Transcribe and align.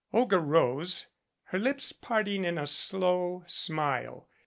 Olga 0.11 0.39
rose, 0.39 1.05
her 1.43 1.59
lips 1.59 1.91
parting 1.91 2.43
in 2.43 2.57
a 2.57 2.65
slow 2.65 3.43
smile. 3.45 4.27